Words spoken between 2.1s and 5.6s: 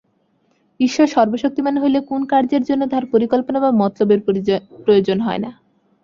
কোন কার্যের জন্য তাঁহার পরিকল্পনা বা মতলবের প্রয়োজন হয় না।